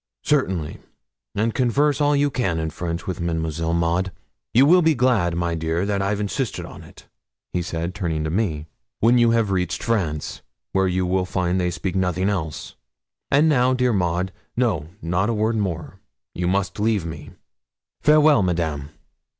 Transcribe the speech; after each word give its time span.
'Certainly; 0.23 0.79
and 1.35 1.53
converse 1.53 2.01
all 2.01 2.15
you 2.15 2.31
can 2.31 2.57
in 2.57 2.71
French 2.71 3.05
with 3.05 3.21
Mademoiselle 3.21 3.71
Maud. 3.75 4.11
You 4.51 4.65
will 4.65 4.81
be 4.81 4.95
glad, 4.95 5.35
my 5.35 5.53
dear, 5.53 5.85
that 5.85 6.01
I've 6.01 6.19
insisted 6.19 6.65
on 6.65 6.81
it,' 6.81 7.07
he 7.53 7.61
said, 7.61 7.93
turning 7.93 8.23
to 8.23 8.31
me, 8.31 8.65
'when 8.99 9.19
you 9.19 9.29
have 9.29 9.51
reached 9.51 9.83
France, 9.83 10.41
where 10.71 10.87
you 10.87 11.05
will 11.05 11.27
find 11.27 11.61
they 11.61 11.69
speak 11.69 11.95
nothing 11.95 12.29
else. 12.31 12.75
And 13.29 13.47
now, 13.47 13.75
dear 13.75 13.93
Maud 13.93 14.31
no, 14.57 14.89
not 15.03 15.29
a 15.29 15.35
word 15.35 15.57
more 15.57 15.99
you 16.33 16.47
must 16.47 16.79
leave 16.79 17.05
me. 17.05 17.29
Farewell, 18.01 18.41
Madame!' 18.41 18.89